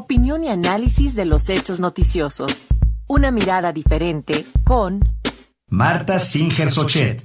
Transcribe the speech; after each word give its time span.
Opinión 0.00 0.44
y 0.44 0.48
análisis 0.48 1.16
de 1.16 1.24
los 1.24 1.50
hechos 1.50 1.80
noticiosos. 1.80 2.62
Una 3.08 3.32
mirada 3.32 3.72
diferente 3.72 4.46
con 4.64 5.00
Marta 5.70 6.20
Singer 6.20 6.70
Sochet. 6.70 7.24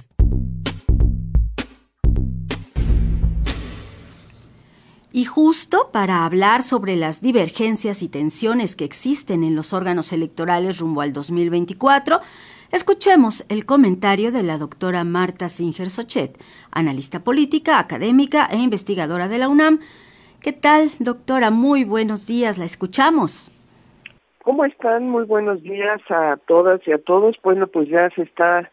Y 5.12 5.24
justo 5.24 5.90
para 5.92 6.24
hablar 6.24 6.64
sobre 6.64 6.96
las 6.96 7.20
divergencias 7.20 8.02
y 8.02 8.08
tensiones 8.08 8.74
que 8.74 8.84
existen 8.84 9.44
en 9.44 9.54
los 9.54 9.72
órganos 9.72 10.12
electorales 10.12 10.78
rumbo 10.78 11.02
al 11.02 11.12
2024, 11.12 12.20
escuchemos 12.72 13.44
el 13.48 13.66
comentario 13.66 14.32
de 14.32 14.42
la 14.42 14.58
doctora 14.58 15.04
Marta 15.04 15.48
Singer 15.48 15.90
Sochet, 15.90 16.42
analista 16.72 17.22
política, 17.22 17.78
académica 17.78 18.48
e 18.50 18.56
investigadora 18.56 19.28
de 19.28 19.38
la 19.38 19.48
UNAM. 19.48 19.78
¿Qué 20.44 20.52
tal, 20.52 20.90
doctora? 20.98 21.50
Muy 21.50 21.84
buenos 21.84 22.26
días, 22.26 22.58
la 22.58 22.66
escuchamos. 22.66 23.50
¿Cómo 24.42 24.66
están? 24.66 25.08
Muy 25.08 25.24
buenos 25.24 25.62
días 25.62 26.02
a 26.10 26.36
todas 26.46 26.86
y 26.86 26.92
a 26.92 26.98
todos. 26.98 27.40
Bueno, 27.42 27.66
pues 27.66 27.88
ya 27.88 28.10
se 28.10 28.24
está 28.24 28.70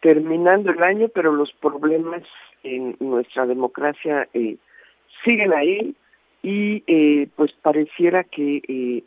terminando 0.00 0.70
el 0.70 0.80
año, 0.80 1.08
pero 1.08 1.32
los 1.32 1.52
problemas 1.54 2.22
en 2.62 2.96
nuestra 3.00 3.46
democracia 3.46 4.28
eh, 4.32 4.58
siguen 5.24 5.52
ahí 5.54 5.96
y 6.44 6.84
eh, 6.86 7.28
pues 7.34 7.50
pareciera 7.62 8.22
que 8.22 8.62
eh, 8.68 9.02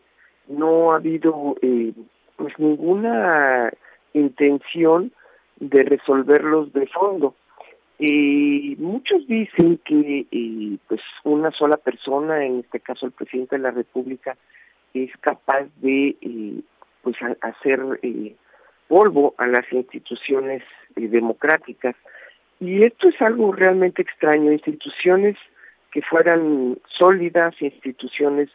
no 0.49 0.91
ha 0.91 0.97
habido 0.97 1.55
eh, 1.61 1.93
pues 2.35 2.59
ninguna 2.59 3.71
intención 4.13 5.13
de 5.61 5.83
resolverlos 5.83 6.73
de 6.73 6.87
fondo. 6.87 7.35
Eh, 8.03 8.75
muchos 8.79 9.27
dicen 9.27 9.79
que 9.85 10.25
eh, 10.31 10.77
pues 10.87 11.01
una 11.23 11.51
sola 11.51 11.77
persona, 11.77 12.43
en 12.43 12.61
este 12.61 12.79
caso 12.79 13.05
el 13.05 13.11
presidente 13.11 13.57
de 13.57 13.61
la 13.61 13.69
República, 13.69 14.35
es 14.95 15.11
capaz 15.17 15.67
de 15.81 16.17
eh, 16.19 16.61
pues 17.03 17.15
hacer 17.41 17.79
eh, 18.01 18.35
polvo 18.87 19.35
a 19.37 19.45
las 19.45 19.71
instituciones 19.71 20.63
democráticas. 20.95 21.95
Y 22.59 22.83
esto 22.83 23.07
es 23.07 23.21
algo 23.21 23.51
realmente 23.51 24.01
extraño 24.01 24.51
instituciones 24.51 25.37
que 25.91 26.01
fueran 26.01 26.79
sólidas 26.87 27.53
instituciones 27.61 28.49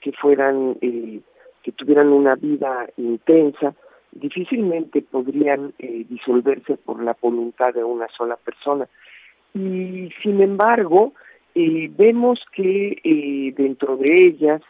que 0.00 0.12
fueran 0.12 0.76
que 0.80 1.72
tuvieran 1.72 2.08
una 2.08 2.34
vida 2.34 2.86
intensa 2.96 3.74
difícilmente 4.20 5.02
podrían 5.02 5.72
eh, 5.78 6.04
disolverse 6.08 6.76
por 6.76 7.02
la 7.02 7.16
voluntad 7.20 7.74
de 7.74 7.84
una 7.84 8.08
sola 8.08 8.36
persona. 8.36 8.88
Y 9.54 10.10
sin 10.22 10.40
embargo 10.40 11.14
eh, 11.54 11.90
vemos 11.96 12.44
que 12.52 13.00
eh, 13.02 13.54
dentro 13.56 13.96
de 13.96 14.12
ellas 14.12 14.62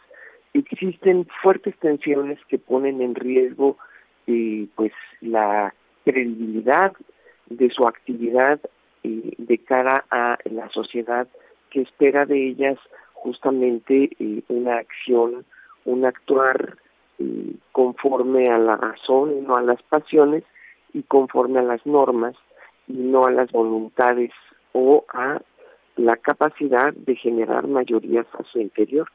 existen 0.53 1.27
fuertes 1.41 1.75
tensiones 1.79 2.39
que 2.47 2.57
ponen 2.57 3.01
en 3.01 3.15
riesgo 3.15 3.77
pues 4.75 4.91
la 5.21 5.73
credibilidad 6.03 6.91
de 7.49 7.69
su 7.69 7.87
actividad 7.87 8.59
de 9.03 9.57
cara 9.59 10.03
a 10.11 10.37
la 10.43 10.69
sociedad 10.69 11.29
que 11.69 11.81
espera 11.83 12.25
de 12.25 12.47
ellas 12.47 12.77
justamente 13.13 14.09
una 14.49 14.79
acción, 14.79 15.45
un 15.85 16.03
actuar 16.03 16.77
conforme 17.71 18.49
a 18.49 18.57
la 18.57 18.77
razón 18.77 19.37
y 19.37 19.41
no 19.41 19.55
a 19.55 19.61
las 19.61 19.81
pasiones 19.83 20.43
y 20.93 21.03
conforme 21.03 21.59
a 21.59 21.63
las 21.63 21.85
normas 21.85 22.35
y 22.87 22.93
no 22.93 23.25
a 23.25 23.31
las 23.31 23.51
voluntades 23.51 24.31
o 24.73 25.05
a 25.13 25.41
la 25.95 26.15
capacidad 26.17 26.93
de 26.93 27.15
generar 27.15 27.67
mayorías 27.67 28.27
a 28.37 28.43
su 28.43 28.59
interior. 28.59 29.07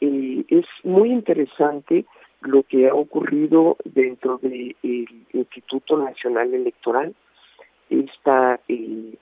Eh, 0.00 0.44
es 0.48 0.66
muy 0.84 1.10
interesante 1.10 2.06
lo 2.40 2.62
que 2.62 2.88
ha 2.88 2.94
ocurrido 2.94 3.76
dentro 3.84 4.38
del 4.38 4.76
de 4.82 5.06
Instituto 5.32 5.98
Nacional 5.98 6.54
Electoral, 6.54 7.14
esta, 7.90 8.60
eh, 8.68 9.14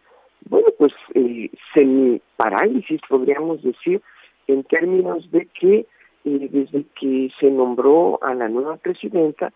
bueno, 0.49 0.69
pues 0.79 0.93
eh, 1.15 1.51
semi-parálisis, 1.75 3.01
podríamos 3.09 3.63
decir, 3.63 4.03
en 4.47 4.65
términos 4.65 5.31
de 5.31 5.47
que 5.47 5.87
desde 6.31 6.85
que 6.99 7.31
se 7.39 7.51
nombró 7.51 8.19
a 8.23 8.35
la 8.35 8.49
nueva 8.49 8.77
presidenta, 8.79 9.53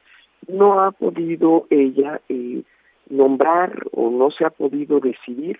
no 0.46 0.80
ha 0.80 0.92
podido 0.92 1.66
ella 1.68 2.20
eh, 2.28 2.62
nombrar 3.08 3.86
o 3.92 4.10
no 4.10 4.30
se 4.30 4.44
ha 4.44 4.50
podido 4.50 5.00
decidir 5.00 5.58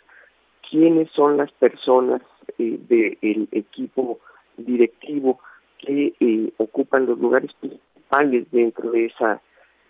quiénes 0.68 1.10
son 1.10 1.36
las 1.36 1.50
personas 1.52 2.22
eh, 2.58 2.78
del 2.88 3.48
equipo 3.50 4.20
directivo 4.56 5.40
que 5.78 6.14
eh, 6.20 6.52
ocupan 6.58 7.06
los 7.06 7.18
lugares 7.18 7.52
principales 7.54 8.48
dentro 8.52 8.90
de 8.92 9.06
esa 9.06 9.40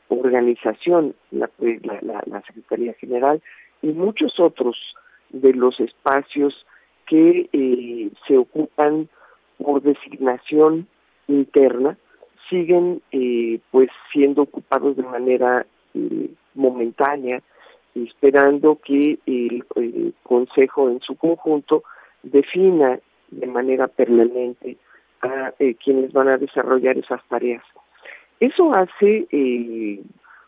organización, 0.08 1.14
la, 1.30 1.50
la, 1.60 2.42
Secretaría 2.46 2.94
General 2.94 3.42
y 3.82 3.88
muchos 3.88 4.40
otros 4.40 4.76
de 5.28 5.52
los 5.52 5.78
espacios 5.80 6.66
que 7.06 8.10
se 8.26 8.36
ocupan 8.36 9.08
por 9.58 9.82
designación 9.82 10.88
interna 11.32 11.96
siguen 12.48 13.02
eh, 13.12 13.60
pues 13.70 13.88
siendo 14.12 14.42
ocupados 14.42 14.96
de 14.96 15.02
manera 15.02 15.66
eh, 15.94 16.30
momentánea 16.54 17.42
esperando 17.94 18.78
que 18.84 19.18
el, 19.26 19.64
consejo 20.22 20.90
en 20.90 21.00
su 21.00 21.16
conjunto 21.16 21.82
defina 22.22 22.98
de 23.30 23.46
manera 23.46 23.88
permanente 23.88 24.76
a 25.22 25.52
eh, 25.58 25.74
quienes 25.74 26.12
van 26.12 26.28
a 26.28 26.38
desarrollar 26.38 26.96
esas 26.98 27.22
tareas. 27.28 27.62
Eso 28.38 28.72
hace 28.74 29.26
eh, 29.30 30.00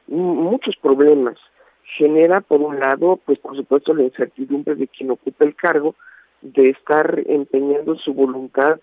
muchos 0.07 0.77
problemas. 0.77 1.39
Genera, 1.85 2.41
por 2.41 2.61
un 2.61 2.79
lado, 2.79 3.19
pues 3.25 3.39
por 3.39 3.57
supuesto 3.57 3.93
la 3.93 4.05
incertidumbre 4.05 4.75
de 4.77 4.89
quien 4.89 5.11
ocupa 5.11 5.45
el 5.45 5.55
cargo, 5.55 5.95
de 6.41 6.71
estar 6.71 7.23
empeñando 7.27 7.97
su 7.97 8.15
voluntad 8.15 8.81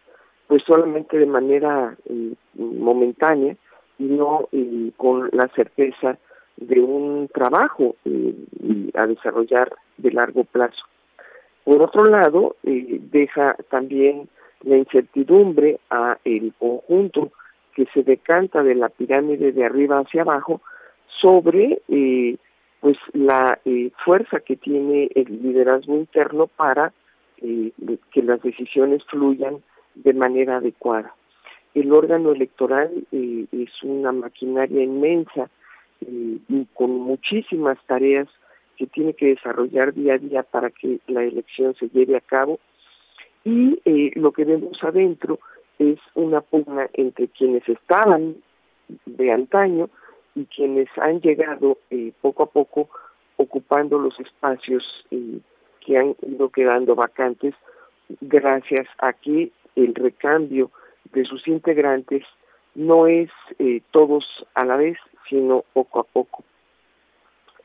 pues 0.49 0.63
solamente 0.63 1.19
de 1.19 1.27
manera 1.27 1.95
eh, 2.09 2.33
momentánea 2.55 3.55
y 3.99 4.03
no 4.03 4.49
con 4.97 5.29
la 5.31 5.47
certeza 5.49 6.17
de 6.57 6.79
un 6.79 7.29
trabajo 7.31 7.95
eh, 8.03 8.33
a 8.95 9.05
desarrollar 9.05 9.71
de 9.97 10.11
largo 10.11 10.45
plazo. 10.45 10.83
Por 11.63 11.83
otro 11.83 12.05
lado, 12.05 12.55
eh, 12.63 12.99
deja 12.99 13.57
también 13.69 14.27
la 14.63 14.77
incertidumbre 14.77 15.79
a 15.91 16.17
el 16.25 16.51
conjunto 16.57 17.31
que 17.75 17.85
se 17.93 18.01
decanta 18.01 18.63
de 18.63 18.73
la 18.73 18.89
pirámide 18.89 19.51
de 19.51 19.65
arriba 19.65 19.99
hacia 19.99 20.23
abajo 20.23 20.61
sobre 21.21 21.79
pues 22.81 22.97
la 23.13 23.59
fuerza 24.03 24.39
que 24.39 24.55
tiene 24.55 25.09
el 25.13 25.43
liderazgo 25.43 25.95
interno 25.95 26.47
para 26.47 26.91
que 27.37 28.23
las 28.23 28.41
decisiones 28.41 29.03
fluyan 29.05 29.61
de 29.95 30.13
manera 30.13 30.57
adecuada. 30.57 31.13
El 31.73 31.93
órgano 31.93 32.31
electoral 32.31 32.91
eh, 33.11 33.45
es 33.51 33.83
una 33.83 34.11
maquinaria 34.11 34.83
inmensa 34.83 35.49
eh, 36.01 36.37
y 36.47 36.65
con 36.73 36.91
muchísimas 36.91 37.77
tareas 37.85 38.27
que 38.75 38.87
tiene 38.87 39.13
que 39.13 39.27
desarrollar 39.27 39.93
día 39.93 40.15
a 40.15 40.17
día 40.17 40.43
para 40.43 40.71
que 40.71 40.99
la 41.07 41.23
elección 41.23 41.75
se 41.75 41.89
lleve 41.89 42.15
a 42.15 42.21
cabo 42.21 42.59
y 43.43 43.79
eh, 43.85 44.11
lo 44.15 44.31
que 44.31 44.45
vemos 44.45 44.83
adentro 44.83 45.39
es 45.77 45.99
una 46.15 46.41
pugna 46.41 46.89
entre 46.93 47.27
quienes 47.27 47.67
estaban 47.69 48.37
de 49.05 49.31
antaño 49.31 49.89
y 50.35 50.45
quienes 50.45 50.89
han 50.97 51.21
llegado 51.21 51.77
poco 52.21 52.43
a 52.43 52.47
poco 52.47 52.89
ocupando 53.37 53.99
los 53.99 54.19
espacios 54.19 55.05
que 55.85 55.97
han 55.97 56.15
ido 56.27 56.49
quedando 56.49 56.95
vacantes 56.95 57.53
gracias 58.21 58.87
a 58.97 59.13
que 59.13 59.51
el 59.83 59.95
recambio 59.95 60.71
de 61.13 61.25
sus 61.25 61.47
integrantes 61.47 62.23
no 62.75 63.07
es 63.07 63.29
eh, 63.57 63.81
todos 63.91 64.45
a 64.53 64.65
la 64.65 64.77
vez, 64.77 64.97
sino 65.29 65.63
poco 65.73 65.99
a 65.99 66.03
poco. 66.03 66.43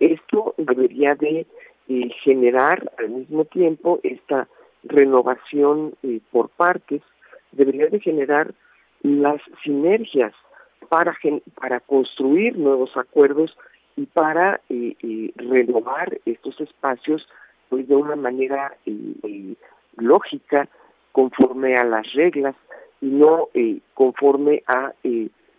Esto 0.00 0.54
debería 0.56 1.14
de 1.14 1.46
eh, 1.88 2.10
generar 2.22 2.92
al 2.98 3.10
mismo 3.10 3.44
tiempo 3.44 4.00
esta 4.02 4.48
renovación 4.82 5.94
eh, 6.02 6.20
por 6.30 6.48
partes, 6.50 7.02
debería 7.52 7.86
de 7.86 8.00
generar 8.00 8.54
las 9.02 9.40
sinergias 9.62 10.34
para, 10.88 11.16
para 11.60 11.80
construir 11.80 12.56
nuevos 12.56 12.96
acuerdos 12.96 13.56
y 13.96 14.06
para 14.06 14.60
renovar 14.68 16.18
estos 16.26 16.60
espacios 16.60 17.28
pues 17.68 17.86
de 17.86 17.94
una 17.94 18.16
manera 18.16 18.76
lógica, 19.96 20.68
conforme 21.14 21.76
a 21.76 21.84
las 21.84 22.12
reglas 22.12 22.54
y 23.00 23.06
no 23.06 23.48
conforme 23.94 24.62
a 24.66 24.92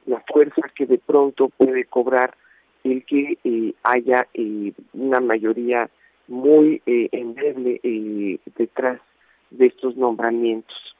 la 0.06 0.24
fuerza 0.32 0.62
que 0.76 0.86
de 0.86 0.98
pronto 1.00 1.50
puede 1.50 1.86
cobrar 1.86 2.36
el 2.84 3.04
que 3.06 3.38
haya 3.84 4.28
una 4.94 5.20
mayoría 5.20 5.90
muy 6.28 6.82
endeble 6.86 7.80
detrás 8.56 9.00
de 9.50 9.68
estos 9.68 9.96
nombramientos. 9.96 10.96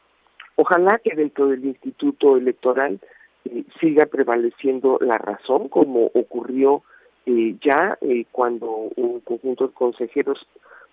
Ojalá 0.56 1.00
que 1.04 1.16
dentro 1.16 1.48
del 1.48 1.66
Instituto 1.66 2.38
Electoral 2.38 3.00
eh, 3.46 3.64
siga 3.80 4.06
prevaleciendo 4.06 4.98
la 5.02 5.18
razón, 5.18 5.68
como 5.68 6.06
ocurrió 6.14 6.84
eh, 7.26 7.56
ya 7.62 7.98
eh, 8.02 8.26
cuando 8.32 8.90
un 8.96 9.20
conjunto 9.20 9.68
de 9.68 9.74
consejeros 9.74 10.48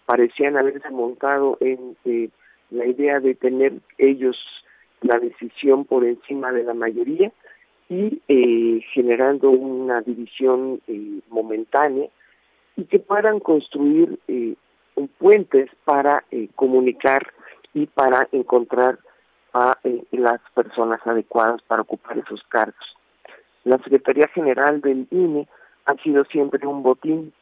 parecían 0.05 0.56
haberse 0.56 0.91
montado 0.91 1.59
en 1.61 1.97
la 2.73 2.87
idea 2.87 3.21
de 3.21 3.35
tener 3.35 3.75
ellos 3.99 4.37
la 5.01 5.19
decisión 5.19 5.85
por 5.85 6.05
encima 6.05 6.53
de 6.53 6.65
la 6.65 6.75
mayoría 6.75 7.33
y 7.89 8.23
generando 8.95 9.51
una 9.51 10.01
división 10.01 10.81
momentánea 11.29 12.09
y 12.77 12.85
que 12.85 12.99
puedan 12.99 13.41
construir 13.41 14.19
puentes 15.19 15.69
para 15.85 16.25
comunicar 16.55 17.33
y 17.75 17.87
para 17.87 18.29
encontrar 18.33 18.99
a 19.53 19.79
eh, 19.85 20.05
las 20.13 20.41
personas 20.55 21.01
adecuadas 21.07 21.63
para 21.63 21.83
ocupar 21.83 22.19
esos 22.19 22.43
cargos. 22.45 22.97
La 23.65 23.79
Secretaría 23.79 24.29
General 24.29 24.81
del 24.81 25.07
INE 25.11 25.47
ha 25.85 25.95
sido 25.97 26.25
siempre 26.25 26.67
un 26.67 26.83
botín, 26.83 27.33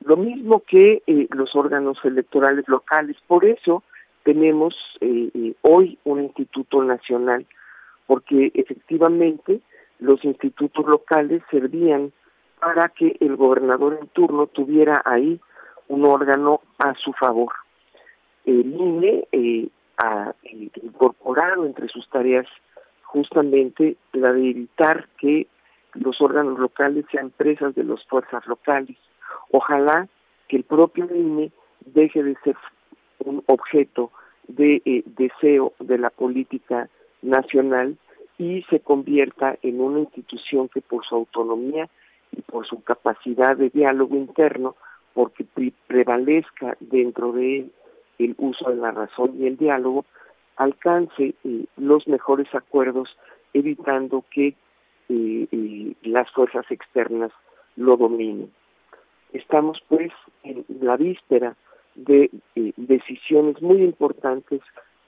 lo 0.00 0.16
mismo 0.16 0.62
que 0.66 1.02
eh, 1.06 1.28
los 1.30 1.54
órganos 1.54 2.02
electorales 2.04 2.66
locales. 2.68 3.16
Por 3.26 3.44
eso 3.44 3.82
tenemos 4.30 4.76
eh, 5.00 5.54
hoy 5.62 5.98
un 6.04 6.22
instituto 6.22 6.84
nacional, 6.84 7.44
porque 8.06 8.52
efectivamente 8.54 9.60
los 9.98 10.24
institutos 10.24 10.86
locales 10.86 11.42
servían 11.50 12.12
para 12.60 12.90
que 12.90 13.16
el 13.18 13.34
gobernador 13.34 13.98
en 14.00 14.06
turno 14.06 14.46
tuviera 14.46 15.02
ahí 15.04 15.40
un 15.88 16.04
órgano 16.04 16.60
a 16.78 16.94
su 16.94 17.12
favor. 17.14 17.52
El 18.44 18.72
INE 18.72 19.26
ha 19.96 20.32
incorporado 20.80 21.66
entre 21.66 21.88
sus 21.88 22.08
tareas 22.08 22.46
justamente 23.02 23.96
la 24.12 24.32
de 24.32 24.48
evitar 24.48 25.08
que 25.18 25.48
los 25.94 26.20
órganos 26.20 26.56
locales 26.56 27.04
sean 27.10 27.30
presas 27.30 27.74
de 27.74 27.82
las 27.82 28.06
fuerzas 28.06 28.46
locales. 28.46 28.96
Ojalá 29.50 30.06
que 30.46 30.58
el 30.58 30.62
propio 30.62 31.08
INE 31.12 31.50
deje 31.80 32.22
de 32.22 32.36
ser 32.44 32.54
un 33.24 33.42
objeto 33.46 34.12
de 34.56 34.82
eh, 34.84 35.02
deseo 35.06 35.72
de 35.78 35.98
la 35.98 36.10
política 36.10 36.88
nacional 37.22 37.96
y 38.38 38.62
se 38.70 38.80
convierta 38.80 39.58
en 39.62 39.80
una 39.80 40.00
institución 40.00 40.68
que 40.68 40.80
por 40.80 41.04
su 41.04 41.14
autonomía 41.14 41.88
y 42.32 42.40
por 42.42 42.66
su 42.66 42.82
capacidad 42.82 43.56
de 43.56 43.70
diálogo 43.70 44.16
interno, 44.16 44.76
porque 45.14 45.44
prevalezca 45.86 46.76
dentro 46.80 47.32
de 47.32 47.58
él 47.58 47.72
el 48.18 48.34
uso 48.38 48.70
de 48.70 48.76
la 48.76 48.92
razón 48.92 49.34
y 49.38 49.46
el 49.46 49.56
diálogo, 49.56 50.04
alcance 50.56 51.34
eh, 51.44 51.64
los 51.76 52.06
mejores 52.06 52.54
acuerdos, 52.54 53.16
evitando 53.52 54.24
que 54.30 54.54
eh, 55.08 55.94
las 56.02 56.30
fuerzas 56.32 56.64
externas 56.70 57.32
lo 57.76 57.96
dominen. 57.96 58.50
Estamos 59.32 59.82
pues 59.88 60.12
en 60.42 60.64
la 60.80 60.96
víspera 60.96 61.56
de 61.94 62.30
decisiones 62.76 63.60
muy 63.60 63.82
importantes 63.82 64.60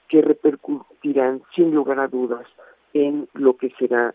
que 0.07 0.21
repercutirán 0.21 1.41
sin 1.55 1.73
lugar 1.73 1.99
a 1.99 2.07
dudas 2.07 2.45
en 2.93 3.27
lo 3.33 3.57
que 3.57 3.71
será 3.79 4.13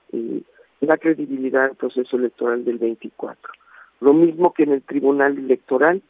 la 0.80 0.96
credibilidad 0.98 1.68
del 1.68 1.76
proceso 1.76 2.16
electoral 2.16 2.64
del 2.64 2.78
24. 2.78 3.52
Lo 4.00 4.12
mismo 4.12 4.52
que 4.52 4.62
en 4.62 4.72
el 4.72 4.82
Tribunal 4.82 5.36
Electoral, 5.36 6.02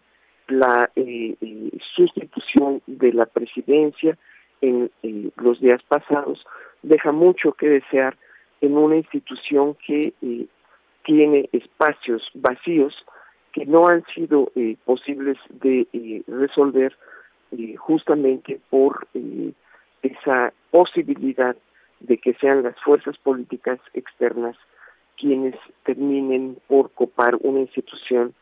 la 0.49 0.91
eh, 0.97 1.37
eh, 1.41 1.71
sustitución 1.95 2.83
de 2.87 3.13
la 3.13 3.27
presidencia 3.27 4.19
en, 4.61 4.91
los 5.37 5.61
días 5.61 5.83
pasados 5.85 6.45
deja 6.83 7.13
mucho 7.13 7.53
que 7.53 7.69
desear 7.69 8.17
en 8.61 8.77
una 8.77 8.97
institución 8.97 9.77
que 9.87 10.15
eh, 10.21 10.47
tiene 11.05 11.49
espacios 11.53 12.29
vacíos 12.35 13.07
que 13.59 13.67
no 13.67 13.89
han 13.89 14.05
sido 14.15 14.53
posibles 14.85 15.37
de 15.51 16.23
resolver 16.29 16.97
justamente 17.77 18.61
por 18.71 19.09
esa 20.03 20.53
posibilidad 20.71 21.57
de 22.01 22.19
que 22.19 22.35
sean 22.35 22.63
las 22.63 22.81
fuerzas 22.81 23.19
políticas 23.19 23.81
externas 23.95 24.57
quienes 25.17 25.57
terminen 25.83 26.57
por 26.69 26.93
copar 26.93 27.37
una 27.41 27.61
institución 27.61 28.35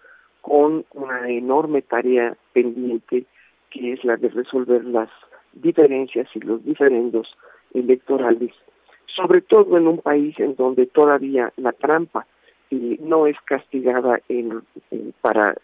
con 0.43 0.85
una 0.93 1.31
enorme 1.31 1.81
tarea 1.81 2.37
pendiente 2.53 3.25
que 3.71 3.95
es 3.95 4.05
la 4.05 4.17
de 4.17 4.29
resolver 4.29 4.85
las 4.85 5.09
diferencias 5.55 6.29
y 6.35 6.41
los 6.41 6.63
diferendos 6.63 7.37
electorales, 7.73 8.53
sobre 9.07 9.41
todo 9.41 9.79
en 9.79 9.89
un 9.89 9.99
país 9.99 10.39
en 10.39 10.55
donde 10.55 10.87
todavía 10.87 11.53
la 11.57 11.73
trampa 11.73 12.27
eh, 12.71 12.99
no 13.01 13.27
es 13.27 13.37
castigada 13.45 14.21
en, 14.29 14.63
para, 15.21 15.57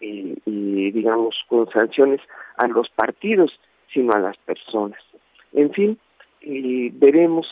digamos, 0.00 1.36
con 1.48 1.68
sanciones 1.70 2.20
a 2.56 2.66
los 2.68 2.88
partidos, 2.90 3.58
sino 3.92 4.12
a 4.12 4.18
las 4.18 4.36
personas. 4.38 5.02
En 5.52 5.72
fin, 5.72 5.98
eh, 6.40 6.90
veremos, 6.92 7.48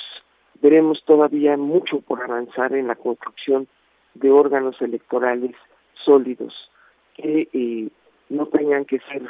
veremos 0.60 1.02
todavía 1.04 1.56
mucho 1.56 2.00
por 2.00 2.22
avanzar 2.22 2.74
en 2.74 2.88
la 2.88 2.94
construcción 2.96 3.66
de 4.14 4.30
órganos 4.30 4.80
electorales 4.80 5.54
sólidos 5.94 6.70
que 7.14 7.90
no 8.28 8.46
tengan 8.46 8.84
que 8.84 9.00
ser 9.00 9.22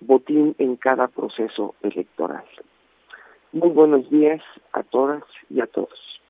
botín 0.00 0.54
en 0.58 0.76
cada 0.76 1.08
proceso 1.08 1.74
electoral. 1.82 2.44
Muy 3.52 3.70
buenos 3.70 4.08
días 4.10 4.42
a 4.72 4.82
todas 4.82 5.22
y 5.50 5.60
a 5.60 5.66
todos. 5.66 6.20